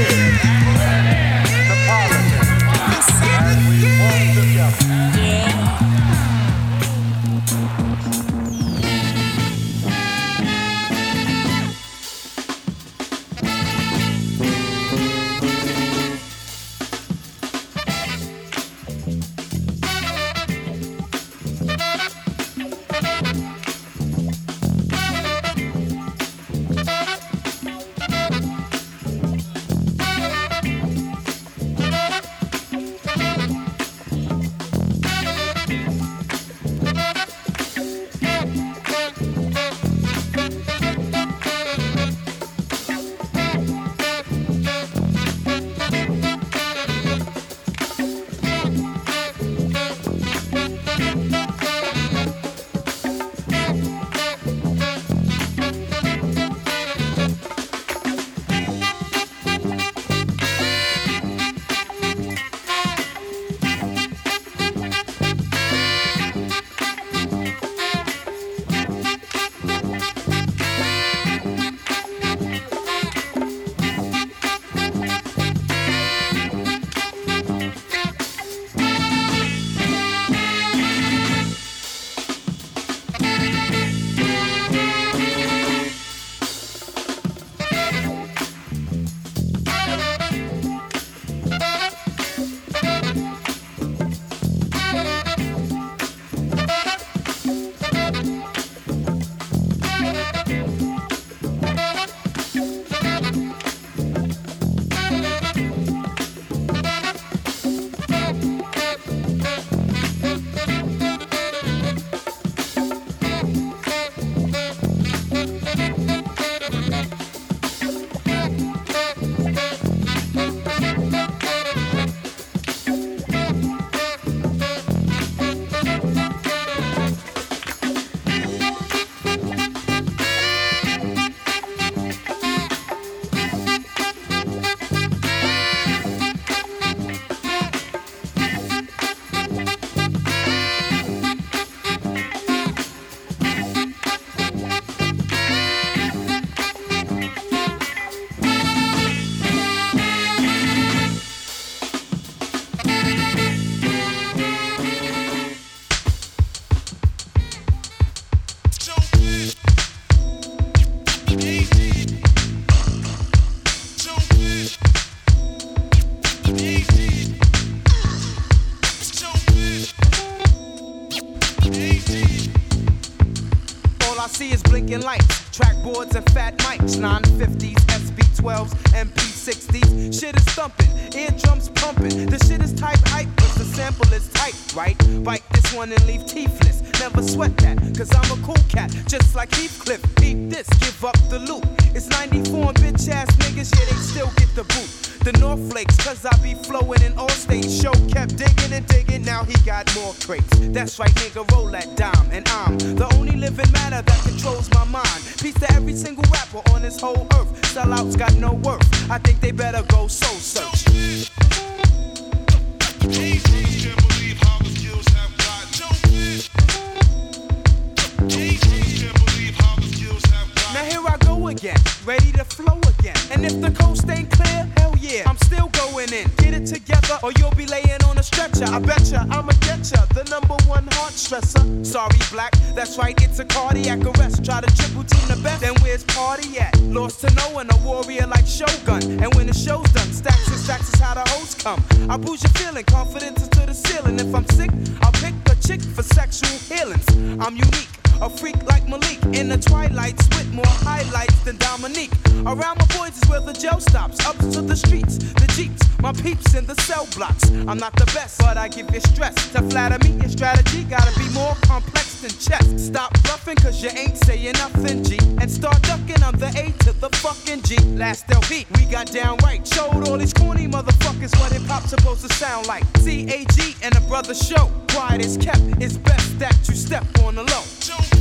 or 227.22 227.32
you'll 227.38 227.54
be 227.54 227.66
laying 227.66 228.02
on 228.08 228.18
a 228.18 228.22
stretcher. 228.22 228.64
I 228.64 228.78
betcha 228.78 229.26
I'ma 229.30 229.52
get 229.60 229.90
ya, 229.90 230.04
the 230.14 230.24
number 230.30 230.56
one 230.68 230.86
heart 230.92 231.14
stressor. 231.14 231.84
Sorry, 231.84 232.18
black, 232.30 232.52
that's 232.74 232.98
right, 232.98 233.20
it's 233.22 233.38
a 233.38 233.44
cardiac 233.44 234.00
arrest. 234.04 234.44
Try 234.44 234.60
to 234.60 234.76
triple 234.76 235.04
team 235.04 235.28
the 235.28 235.40
best, 235.42 235.60
then 235.60 235.74
where's 235.82 236.04
party 236.04 236.58
at? 236.58 236.76
Lost 236.80 237.20
to 237.20 237.34
no 237.34 237.50
one, 237.50 237.68
a 237.70 237.76
warrior 237.84 238.26
like 238.26 238.46
Shogun. 238.46 239.22
And 239.22 239.34
when 239.34 239.46
the 239.46 239.54
show's 239.54 239.90
done, 239.92 240.12
stacks 240.12 240.48
and 240.48 240.58
stacks 240.58 240.92
is 240.92 241.00
how 241.00 241.14
the 241.14 241.28
hoes 241.30 241.54
come. 241.54 241.82
I 242.10 242.16
boost 242.16 242.44
your 242.44 242.52
feeling, 242.52 242.84
confidence 242.84 243.42
is 243.42 243.48
to 243.48 243.66
the 243.66 243.74
ceiling. 243.74 244.18
If 244.18 244.34
I'm 244.34 244.46
sick, 244.48 244.70
I'll 245.02 245.12
pick 245.12 245.34
a 245.50 245.54
chick 245.66 245.80
for 245.80 246.02
sexual 246.02 246.56
healings. 246.70 247.06
I'm 247.40 247.56
unique. 247.56 247.97
A 248.20 248.28
freak 248.28 248.62
like 248.66 248.88
Malik 248.88 249.22
in 249.32 249.48
the 249.48 249.58
twilights 249.58 250.26
with 250.36 250.52
more 250.52 250.64
highlights 250.66 251.38
than 251.44 251.56
Dominique. 251.56 252.12
Around 252.46 252.78
my 252.78 252.86
boys 252.96 253.16
is 253.16 253.28
where 253.28 253.40
the 253.40 253.52
jail 253.52 253.80
stops. 253.80 254.24
Up 254.26 254.36
to 254.38 254.62
the 254.62 254.76
streets, 254.76 255.18
the 255.18 255.46
jeeps, 255.54 255.82
my 256.00 256.12
peeps 256.12 256.54
in 256.54 256.66
the 256.66 256.74
cell 256.82 257.06
blocks. 257.16 257.50
I'm 257.50 257.78
not 257.78 257.94
the 257.96 258.06
best, 258.14 258.38
but 258.38 258.56
I 258.56 258.68
give 258.68 258.90
you 258.92 259.00
stress. 259.00 259.34
To 259.52 259.62
flatter 259.62 259.98
me, 260.06 260.16
your 260.20 260.28
strategy 260.28 260.84
gotta 260.84 261.16
be 261.18 261.28
more 261.30 261.54
complex 261.62 262.20
than 262.20 262.30
chess. 262.30 262.86
Stop 262.86 263.12
bluffing, 263.22 263.56
cause 263.56 263.82
you 263.82 263.90
ain't 263.90 264.16
saying 264.18 264.52
nothing, 264.54 265.04
G. 265.04 265.18
And 265.40 265.50
start 265.50 265.80
ducking, 265.82 266.22
I'm 266.22 266.36
the 266.38 266.48
A 266.48 266.72
to 266.84 266.92
the 267.00 267.10
fucking 267.18 267.62
G. 267.62 267.76
Last 267.96 268.30
LP, 268.30 268.66
we 268.76 268.86
got 268.86 269.12
down 269.12 269.38
right. 269.42 269.66
Showed 269.66 270.08
all 270.08 270.18
these 270.18 270.32
corny 270.32 270.66
motherfuckers 270.66 271.38
what 271.38 271.52
hip 271.52 271.62
hop's 271.62 271.90
supposed 271.90 272.26
to 272.26 272.32
sound 272.34 272.66
like. 272.66 272.84
C-A-G 272.98 273.76
and 273.82 273.96
a 273.96 274.00
brother 274.02 274.34
show. 274.34 274.70
Quiet 274.90 275.24
is 275.24 275.36
kept, 275.36 275.62
it's 275.80 275.96
best 275.96 276.38
that 276.38 276.56
you 276.68 276.74
step 276.74 277.04
on 277.20 277.36
the 277.36 277.42
low. 277.42 277.77
I 277.90 278.18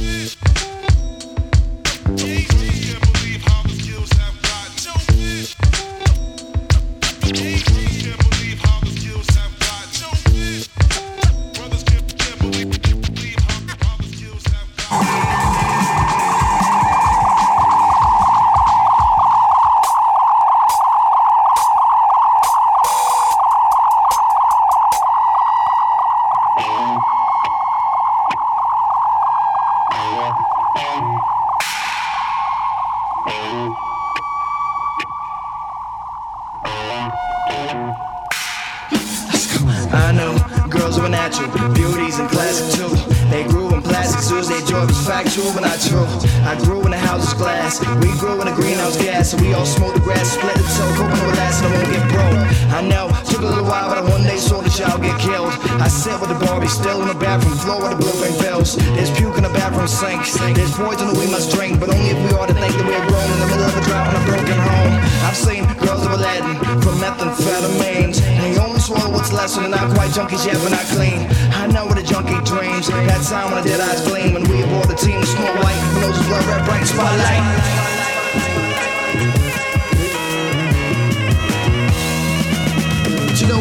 I 52.77 52.85
know, 52.85 53.09
took 53.25 53.41
a 53.41 53.49
little 53.49 53.65
while, 53.65 53.89
but 53.89 53.97
I 53.97 54.05
one 54.05 54.21
day 54.21 54.37
saw 54.37 54.61
the 54.61 54.69
child 54.69 55.01
get 55.01 55.17
killed. 55.17 55.49
I 55.81 55.89
sit 55.89 56.13
with 56.21 56.29
the 56.29 56.37
Barbie 56.45 56.69
still 56.69 57.01
in 57.01 57.09
the 57.09 57.17
bathroom 57.17 57.57
floor 57.57 57.81
with 57.81 57.97
the 57.97 58.05
blueprint 58.05 58.37
bills. 58.37 58.77
There's 58.93 59.09
puke 59.17 59.33
in 59.33 59.41
the 59.41 59.49
bathroom 59.49 59.89
sink, 59.89 60.21
there's 60.53 60.77
poison 60.77 61.09
that 61.09 61.17
we 61.17 61.25
must 61.25 61.49
drink, 61.49 61.81
but 61.81 61.89
only 61.89 62.13
if 62.13 62.21
we 62.21 62.37
ought 62.37 62.45
to 62.45 62.53
think 62.53 62.69
that 62.77 62.85
we're 62.85 63.01
grown 63.09 63.29
in 63.33 63.39
the 63.41 63.49
middle 63.49 63.65
of 63.65 63.73
a 63.73 63.81
drought 63.81 64.13
in 64.13 64.21
a 64.21 64.23
broken 64.29 64.59
home. 64.61 64.93
I've 65.25 65.33
seen 65.33 65.65
girls 65.81 66.05
of 66.05 66.21
Aladdin 66.21 66.53
from 66.85 67.01
methamphetamines. 67.01 68.21
They 68.21 68.53
only 68.61 68.77
swallow 68.77 69.09
what's 69.09 69.33
less, 69.33 69.57
so 69.57 69.65
they're 69.65 69.73
not 69.73 69.89
quite 69.97 70.13
junkies 70.13 70.45
yet, 70.45 70.61
but 70.61 70.69
not 70.69 70.85
clean. 70.93 71.25
I 71.57 71.65
know 71.73 71.89
what 71.89 71.97
a 71.97 72.05
junkie 72.05 72.37
dreams. 72.45 72.93
That 72.93 73.25
time 73.25 73.57
when 73.57 73.65
the 73.65 73.73
dead 73.73 73.81
eyes 73.81 74.05
gleam, 74.05 74.37
when 74.37 74.45
we 74.53 74.61
aboard 74.61 74.85
the 74.85 74.93
team, 75.01 75.17
Snow 75.25 75.49
White, 75.65 75.81
noses 75.97 76.29
blood 76.29 76.45
red, 76.45 76.61
bright 76.69 76.85
spotlight. 76.85 77.41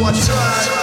But 0.07 0.15
you 0.15 0.76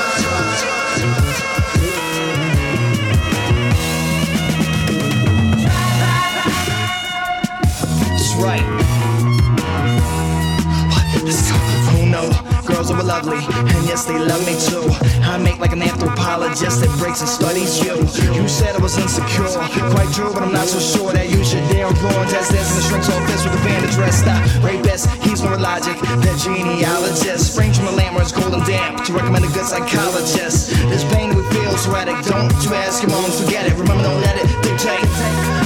and 13.22 13.86
yes, 13.86 14.05
they 14.05 14.18
love 14.18 14.41
me 14.41 14.57
too. 14.57 14.89
I 15.22 15.38
make 15.38 15.59
like 15.59 15.72
an 15.72 15.84
anthropologist 15.84 16.82
that 16.82 16.89
breaks 16.97 17.22
and 17.22 17.30
studies 17.30 17.78
you. 17.78 17.93
You 18.34 18.47
said 18.49 18.76
I 18.76 18.82
was 18.82 18.97
insecure, 18.97 19.45
quite 19.93 20.09
true, 20.14 20.34
but 20.34 20.41
I'm 20.41 20.51
not 20.51 20.66
so 20.66 20.82
sure 20.82 21.14
that 21.14 21.30
you 21.30 21.43
should 21.45 21.61
dare 21.70 21.86
and 21.86 22.30
test 22.30 22.49
this 22.49 22.66
in 22.74 22.76
the 22.82 22.86
shrinks 22.89 23.09
office 23.14 23.45
with 23.45 23.53
a 23.53 23.61
bandage 23.61 23.93
dressed 23.93 24.26
up. 24.26 24.41
Rapist, 24.66 25.09
he's 25.22 25.43
more 25.43 25.57
logic, 25.57 25.93
the 26.26 26.34
genealogist. 26.41 27.53
Springs 27.53 27.78
from 27.78 27.86
the 27.86 27.91
land 27.93 28.16
where 28.16 28.24
it's 28.24 28.32
cold 28.32 28.53
and 28.53 28.66
damp 28.66 29.05
to 29.05 29.14
recommend 29.14 29.45
a 29.45 29.51
good 29.53 29.66
psychologist. 29.66 30.74
This 30.89 31.05
pain 31.14 31.30
we 31.38 31.45
feel 31.53 31.70
is 31.70 31.86
erratic, 31.86 32.18
don't 32.26 32.49
you 32.66 32.74
ask 32.74 33.03
your 33.03 33.11
mom, 33.11 33.30
forget 33.30 33.70
it. 33.70 33.78
Remember, 33.78 34.01
don't 34.01 34.22
let 34.26 34.41
it 34.41 34.49
dictate. 34.66 35.05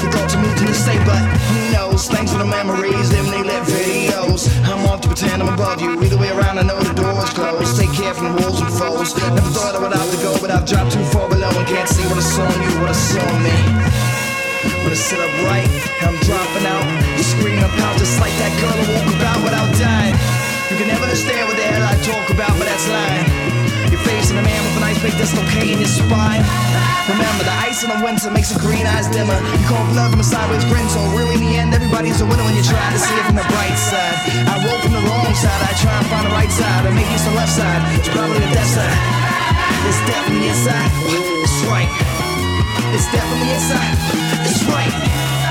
The 0.03 0.11
thoughts 0.11 0.35
are 0.35 0.43
moved 0.43 0.59
to 0.59 0.65
the 0.67 0.75
state, 0.75 0.99
but 1.07 1.23
who 1.47 1.71
knows? 1.71 2.11
Thanks 2.11 2.35
for 2.35 2.39
the 2.39 2.49
memories, 2.49 3.07
them 3.09 3.31
they 3.31 3.39
lit 3.39 3.63
videos. 3.71 3.96
I'm 4.97 5.03
to 5.05 5.13
pretend 5.13 5.43
I'm 5.45 5.53
above 5.53 5.77
you. 5.77 5.93
Either 6.01 6.17
way 6.17 6.33
around, 6.33 6.57
I 6.57 6.65
know 6.65 6.81
the 6.81 6.89
door's 6.97 7.29
closed. 7.29 7.77
Take 7.77 7.93
care 7.93 8.17
from 8.17 8.33
the 8.33 8.41
wolves 8.41 8.57
and 8.65 8.73
foes. 8.73 9.13
Never 9.13 9.53
thought 9.53 9.77
I 9.77 9.79
would 9.85 9.93
have 9.93 10.09
to 10.09 10.17
go, 10.25 10.33
but 10.41 10.49
I've 10.49 10.65
dropped 10.65 10.97
too 10.97 11.05
far 11.13 11.29
below 11.29 11.53
and 11.53 11.67
can't 11.69 11.85
see 11.85 12.01
what 12.09 12.17
I 12.17 12.25
saw 12.25 12.49
in 12.49 12.59
you, 12.65 12.73
what 12.81 12.89
I 12.89 12.97
saw 12.97 13.21
in 13.21 13.39
me. 13.45 13.57
But 14.81 14.89
I 14.89 14.97
sit 14.97 15.21
up 15.21 15.29
right, 15.45 15.69
I'm 16.01 16.17
dropping 16.25 16.65
out. 16.65 16.85
You 17.13 17.21
scream 17.21 17.61
and 17.61 17.73
pout 17.77 17.93
just 18.01 18.17
like 18.17 18.33
that 18.41 18.49
girl 18.57 18.73
who 18.73 18.85
walk 18.97 19.09
about 19.21 19.39
without 19.45 19.69
dying. 19.77 20.17
You 20.73 20.75
can 20.81 20.89
never 20.89 21.05
understand 21.05 21.45
what 21.45 21.61
the 21.61 21.67
hell 21.69 21.85
I 21.85 21.93
talk 22.01 22.25
about, 22.33 22.57
but 22.57 22.65
that's 22.65 22.89
lying. 22.89 23.29
You're 23.93 24.01
facing 24.01 24.41
a 24.41 24.41
man 24.41 24.61
with 24.65 24.81
an 24.81 24.83
ice 24.89 24.97
pick 24.97 25.13
dislocating 25.13 25.77
your 25.77 25.93
spine. 25.93 26.41
Remember, 27.05 27.45
the 27.45 27.55
ice 27.63 27.85
in 27.85 27.89
the 27.93 28.01
winter 28.03 28.33
makes 28.33 28.49
your 28.49 28.59
green 28.59 28.83
eyes 28.83 29.07
dimmer. 29.13 29.37
You 29.37 29.61
call 29.69 29.79
blood 29.93 30.11
from 30.11 30.19
a 30.19 30.27
sideways 30.27 30.65
grin, 30.65 30.89
so 30.89 30.99
really 31.15 31.37
in 31.37 31.43
the 31.45 31.53
end, 31.55 31.69
everybody's 31.73 32.19
a 32.19 32.25
winner 32.25 32.43
when 32.43 32.57
you 32.57 32.65
try 32.65 32.83
to 32.91 32.99
see 32.99 33.16
side, 36.77 36.85
or 36.85 36.93
maybe 36.93 37.09
it's 37.13 37.25
the 37.25 37.33
left 37.33 37.51
side. 37.51 37.81
It's 37.97 38.09
probably 38.09 38.39
the 38.39 38.53
death 38.53 38.67
side. 38.67 38.97
It's 39.87 40.01
definitely 40.05 40.49
inside. 40.49 40.91
It's 41.43 41.65
right. 41.65 41.89
It's 42.93 43.09
definitely 43.11 43.51
inside. 43.53 43.97
It's 44.45 44.63
right. 44.65 45.46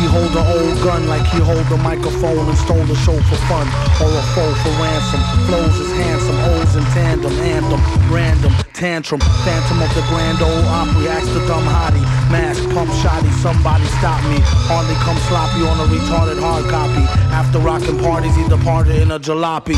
He 0.00 0.06
hold 0.08 0.32
an 0.32 0.46
old 0.48 0.76
gun, 0.80 1.06
like 1.06 1.26
he 1.28 1.38
hold 1.44 1.64
the 1.68 1.76
microphone 1.76 2.48
and 2.48 2.56
stole 2.56 2.82
the 2.88 2.96
show 3.04 3.16
for 3.28 3.36
fun, 3.52 3.68
or 4.00 4.08
a 4.08 4.24
foe 4.32 4.54
for 4.64 4.72
ransom. 4.80 5.20
Flows 5.44 5.76
is 5.76 5.92
handsome, 5.92 6.38
O's 6.56 6.74
in 6.76 6.84
tandem, 6.96 7.32
anthem, 7.44 7.80
random, 8.08 8.52
tantrum, 8.72 9.20
phantom 9.44 9.82
of 9.82 9.92
the 9.92 10.00
grand 10.08 10.40
old 10.40 10.64
opry, 10.64 11.08
ask 11.08 11.28
the 11.36 11.44
dumb 11.46 11.64
hottie, 11.68 12.00
mask, 12.32 12.64
pump 12.72 12.90
shotty, 13.04 13.30
somebody 13.44 13.84
stop 14.00 14.24
me. 14.32 14.40
Hardly 14.72 14.96
come 15.04 15.18
sloppy 15.28 15.68
on 15.68 15.76
a 15.84 15.86
retarded 15.92 16.40
hard 16.40 16.64
copy. 16.70 17.04
After 17.36 17.58
rocking 17.58 17.98
parties, 17.98 18.34
he 18.34 18.48
departed 18.48 18.96
in 18.96 19.10
a 19.10 19.20
jalopy. 19.20 19.76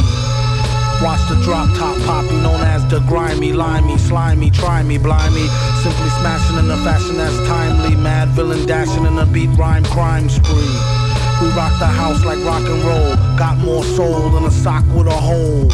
Watch 1.02 1.28
the 1.28 1.34
drop 1.42 1.68
top 1.76 1.98
poppy, 2.06 2.36
known 2.36 2.60
as 2.60 2.86
the 2.86 3.00
grimy, 3.00 3.52
limey, 3.52 3.98
slimy, 3.98 4.50
try 4.50 4.84
me, 4.84 4.98
blimey. 4.98 5.48
Simply 5.82 6.08
smashing 6.20 6.58
in 6.58 6.70
a 6.70 6.76
fashion 6.84 7.16
that's 7.16 7.36
timely. 7.48 7.96
Mad 7.96 8.28
villain 8.28 8.64
dashing 8.66 9.04
in 9.04 9.18
a 9.18 9.26
beat 9.26 9.50
rhyme 9.58 9.82
crime 9.86 10.28
spree. 10.28 10.78
We 11.42 11.48
rock 11.58 11.76
the 11.80 11.86
house 11.86 12.24
like 12.24 12.38
rock 12.44 12.62
and 12.62 12.84
roll. 12.84 13.16
Got 13.36 13.58
more 13.58 13.82
soul 13.82 14.30
than 14.30 14.44
a 14.44 14.50
sock 14.52 14.84
with 14.94 15.08
a 15.08 15.10
hole. 15.10 15.68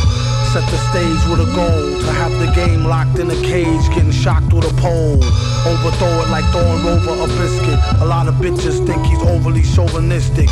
Set 0.48 0.64
the 0.70 0.78
stage 0.88 1.20
with 1.28 1.44
a 1.44 1.50
goal 1.54 2.00
to 2.00 2.12
have 2.12 2.32
the 2.40 2.50
game 2.56 2.84
locked 2.84 3.18
in 3.18 3.30
a 3.30 3.36
cage, 3.42 3.86
getting 3.90 4.10
shocked 4.10 4.50
with 4.54 4.64
a 4.64 4.74
pole. 4.80 5.22
Overthrow 5.68 6.24
it 6.24 6.30
like 6.30 6.46
throwing 6.52 6.86
over 6.88 7.24
a 7.24 7.28
biscuit. 7.36 7.78
A 8.00 8.06
lot 8.06 8.28
of 8.28 8.34
bitches 8.36 8.80
think 8.86 9.04
he's 9.04 9.20
overly 9.28 9.62
chauvinistic. 9.62 10.48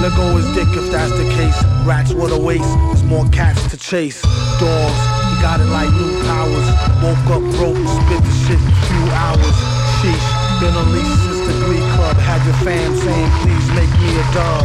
Let 0.00 0.16
go 0.16 0.36
his 0.36 0.46
dick 0.54 0.68
if 0.72 0.90
that's 0.90 1.12
the 1.12 1.28
case. 1.36 1.58
Rats 1.84 2.12
with 2.12 2.32
a 2.32 2.38
waste, 2.38 2.64
there's 2.88 3.04
more 3.04 3.28
cats 3.28 3.60
to 3.70 3.76
chase. 3.76 4.22
Dogs, 4.62 5.00
he 5.28 5.34
got 5.42 5.60
it 5.60 5.68
like 5.68 5.90
new 5.92 6.12
powers. 6.24 6.68
Woke 7.02 7.28
up 7.36 7.44
broke, 7.58 7.76
spit 7.76 8.22
the 8.22 8.34
shit 8.46 8.60
in 8.62 8.72
a 8.72 8.82
few 8.88 9.04
hours. 9.12 9.56
Sheesh, 10.00 10.28
been 10.62 10.74
unleashed 10.74 11.20
since 11.26 11.42
the 11.46 11.54
Glee 11.66 11.84
Club. 11.98 12.16
Had 12.16 12.40
your 12.46 12.56
fam 12.62 12.94
saying, 12.96 13.30
please 13.42 13.66
make 13.74 13.92
me 14.00 14.10
a 14.16 14.26
dub. 14.32 14.64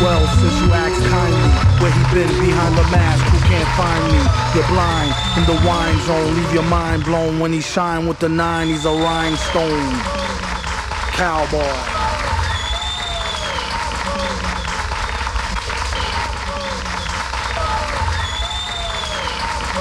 Well, 0.00 0.22
since 0.38 0.56
you 0.62 0.70
asked 0.72 1.02
kindly, 1.10 1.50
where 1.82 1.90
he 1.90 2.02
been 2.14 2.30
behind 2.38 2.76
the 2.78 2.86
mask, 2.94 3.24
who 3.32 3.38
can't 3.50 3.70
find 3.74 4.04
me? 4.12 4.20
You're 4.54 4.68
blind 4.70 5.10
in 5.36 5.44
the 5.44 5.58
wine 5.66 5.98
zone, 6.06 6.36
leave 6.36 6.54
your 6.54 6.68
mind 6.70 7.04
blown 7.04 7.40
when 7.40 7.52
he 7.52 7.60
shine 7.60 8.06
with 8.06 8.18
the 8.20 8.28
nine. 8.28 8.68
He's 8.68 8.84
a 8.84 8.92
rhinestone 8.92 9.92
cowboy. 11.18 12.07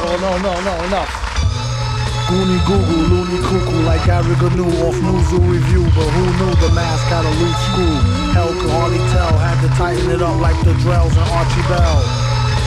Oh 0.08 0.16
no 0.24 0.40
no 0.40 0.56
no 0.64 0.74
enough. 0.88 1.12
Goonie 2.32 2.64
Google, 2.64 3.12
loony 3.12 3.44
cuckoo 3.44 3.84
like 3.84 4.08
Ariga 4.08 4.48
knew 4.56 4.72
off 4.88 4.96
Newsoo 5.04 5.44
Review, 5.44 5.84
but 5.92 6.08
who 6.08 6.24
knew 6.40 6.56
the 6.64 6.72
mask 6.72 7.04
had 7.12 7.28
a 7.28 7.34
loose 7.44 7.60
screw? 7.68 7.92
Hell 8.32 8.56
could 8.56 8.72
hardly 8.72 9.04
tell, 9.12 9.36
had 9.36 9.60
to 9.60 9.70
tighten 9.76 10.10
it 10.10 10.22
up 10.22 10.40
like 10.40 10.56
the 10.64 10.72
Drells 10.80 11.12
and 11.12 11.28
Archie 11.36 11.60
Bell. 11.68 12.00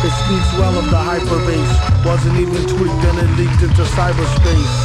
It 0.05 0.13
speaks 0.21 0.53
well 0.61 0.77
of 0.77 0.85
the 0.93 1.01
hyperbase, 1.01 2.05
wasn't 2.05 2.37
even 2.37 2.61
tweaked 2.69 3.05
and 3.09 3.19
it 3.25 3.31
leaked 3.41 3.65
into 3.65 3.89
cyberspace. 3.97 4.77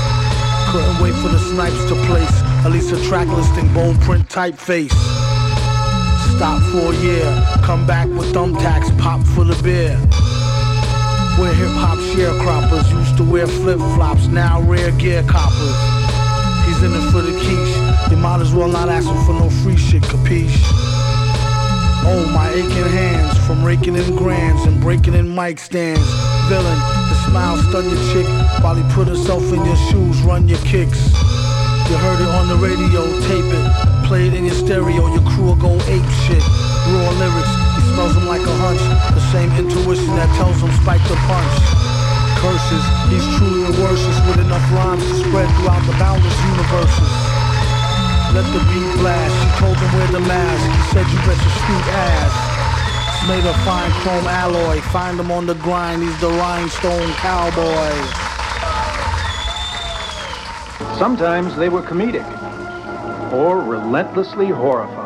Couldn't 0.72 1.04
wait 1.04 1.16
for 1.20 1.28
the 1.28 1.40
snipes 1.52 1.84
to 1.92 1.96
place, 2.08 2.36
at 2.64 2.72
least 2.72 2.96
a 2.96 3.00
track 3.04 3.28
listing, 3.28 3.68
bone 3.74 4.00
print 4.00 4.28
typeface. 4.30 4.96
Stop 6.40 6.64
for 6.72 6.96
a 6.96 6.98
year, 7.04 7.28
come 7.68 7.86
back 7.86 8.08
with 8.08 8.32
thumbtacks, 8.32 8.96
pop 8.98 9.20
for 9.36 9.44
the 9.44 9.62
beer. 9.62 10.00
Where 11.40 11.54
hip 11.54 11.68
hop 11.72 11.98
sharecroppers 12.16 12.90
used 12.92 13.18
to 13.18 13.24
wear 13.24 13.46
flip 13.46 13.80
flops, 13.96 14.28
now 14.28 14.62
rare 14.62 14.92
gear 14.92 15.22
coppers. 15.24 15.76
He's 16.66 16.82
in 16.82 16.94
it 16.94 17.12
for 17.12 17.22
the 17.22 17.32
quiche. 17.44 18.10
You 18.10 18.18
might 18.18 18.40
as 18.40 18.54
well 18.54 18.70
not 18.70 18.88
ask 18.88 19.08
him 19.08 19.22
for 19.26 19.34
no 19.34 19.50
free 19.50 19.76
shit, 19.76 20.04
capiche? 20.04 20.64
Oh, 22.08 22.30
my 22.34 22.50
aching 22.54 22.92
hands 22.94 23.38
from 23.46 23.66
raking 23.66 23.96
in 23.96 24.16
grands 24.16 24.64
and 24.66 24.80
breaking 24.80 25.14
in 25.14 25.34
mic 25.34 25.60
stands. 25.60 26.08
Villain, 26.48 26.80
the 27.10 27.16
smile 27.28 27.58
stun 27.58 27.84
your 27.90 28.00
chick 28.14 28.28
while 28.64 28.76
he 28.76 28.84
put 28.94 29.08
himself 29.08 29.44
in 29.52 29.66
your 29.66 29.76
shoes, 29.90 30.22
run 30.22 30.48
your 30.48 30.60
kicks. 30.60 31.12
You 31.90 31.98
heard 31.98 32.22
it 32.22 32.30
on 32.30 32.48
the 32.48 32.56
radio, 32.56 33.04
tape 33.28 33.52
it, 33.52 34.06
play 34.08 34.28
it 34.28 34.34
in 34.34 34.46
your 34.46 34.56
stereo, 34.56 35.08
your 35.14 35.26
crew 35.30 35.46
will 35.46 35.56
go 35.56 35.74
ape 35.90 36.10
shit. 36.26 36.42
Raw 36.88 37.10
lyrics, 37.18 37.65
he 37.96 38.02
smells 38.02 38.16
them 38.16 38.28
like 38.28 38.44
a 38.44 38.56
hunch, 38.60 38.84
the 39.16 39.24
same 39.32 39.48
intuition 39.56 40.12
that 40.20 40.28
tells 40.36 40.60
him 40.60 40.68
spike 40.84 41.00
the 41.08 41.16
punch. 41.32 41.56
Curses, 42.44 42.84
he's 43.08 43.24
truly 43.40 43.64
a 43.64 43.74
worstest 43.80 44.20
with 44.28 44.44
enough 44.44 44.68
rhymes 44.76 45.00
to 45.00 45.16
spread 45.24 45.48
throughout 45.56 45.80
the 45.88 45.96
boundless 45.96 46.36
universes. 46.44 47.12
Let 48.36 48.44
the 48.52 48.60
beat 48.68 48.92
blast, 49.00 49.32
she 49.32 49.48
told 49.64 49.80
him 49.80 49.92
wear 49.96 50.12
the 50.12 50.20
mask, 50.28 50.60
he 50.60 50.84
said 50.92 51.08
you 51.08 51.20
bet 51.24 51.40
your 51.40 51.56
sweet 51.64 51.88
ass. 51.96 52.36
Made 53.32 53.48
of 53.48 53.56
fine 53.64 53.92
chrome 54.04 54.28
alloy, 54.28 54.84
find 54.92 55.16
him 55.18 55.32
on 55.32 55.48
the 55.48 55.56
grind, 55.64 56.04
he's 56.04 56.20
the 56.20 56.36
rhinestone 56.36 57.12
cowboy. 57.24 57.96
Sometimes 61.00 61.56
they 61.56 61.70
were 61.70 61.82
comedic 61.82 62.28
or 63.32 63.64
relentlessly 63.64 64.50
horrifying. 64.50 65.05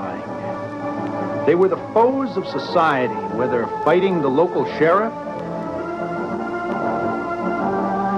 They 1.49 1.55
were 1.55 1.67
the 1.67 1.81
foes 1.95 2.37
of 2.37 2.47
society, 2.47 3.15
whether 3.35 3.65
fighting 3.83 4.21
the 4.21 4.27
local 4.27 4.65
sheriff 4.77 5.11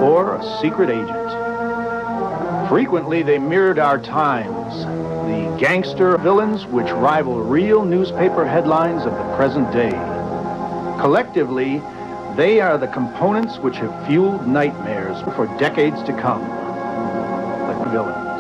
or 0.04 0.36
a 0.36 0.60
secret 0.60 0.90
agent. 0.90 2.68
Frequently, 2.68 3.24
they 3.24 3.40
mirrored 3.40 3.80
our 3.80 4.00
times, 4.00 4.84
the 4.84 5.58
gangster 5.58 6.18
villains 6.18 6.66
which 6.66 6.92
rival 6.92 7.42
real 7.42 7.86
newspaper 7.86 8.46
headlines 8.46 9.06
of 9.06 9.14
the 9.14 9.36
present 9.38 9.72
day. 9.72 9.92
Collectively, 11.00 11.82
they 12.36 12.60
are 12.60 12.78
the 12.78 12.88
components 12.88 13.60
which 13.60 13.78
have 13.78 14.08
fueled 14.08 14.46
nightmares 14.46 15.22
for 15.38 15.48
decades 15.58 16.04
to 16.04 16.12
come. 16.12 16.42
The 16.42 17.92
villains. 17.92 18.31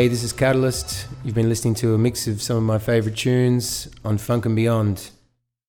Hey, 0.00 0.08
this 0.08 0.22
is 0.22 0.32
Catalyst. 0.32 1.08
You've 1.22 1.34
been 1.34 1.50
listening 1.50 1.74
to 1.74 1.92
a 1.92 1.98
mix 1.98 2.26
of 2.26 2.40
some 2.40 2.56
of 2.56 2.62
my 2.62 2.78
favorite 2.78 3.18
tunes 3.18 3.86
on 4.02 4.16
Funk 4.16 4.46
and 4.46 4.56
Beyond. 4.56 5.10